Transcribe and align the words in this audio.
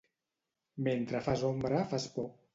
Mentre 0.87 1.21
fas 1.27 1.45
ombra, 1.51 1.85
fas 1.95 2.11
por. 2.19 2.29